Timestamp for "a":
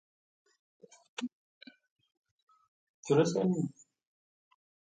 3.19-3.23